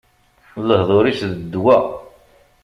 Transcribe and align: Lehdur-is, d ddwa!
Lehdur-is, 0.67 1.21
d 1.29 1.33
ddwa! 1.43 1.77